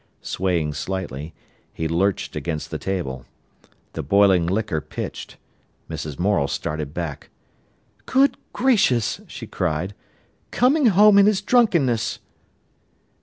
[0.23, 1.31] Swaying slightly,
[1.71, 3.23] he lurched against the table.
[3.93, 5.37] The boiling liquor pitched.
[5.87, 6.17] Mrs.
[6.17, 7.29] Morel started back.
[8.07, 9.93] "Good gracious," she cried,
[10.49, 12.17] "coming home in his drunkenness!"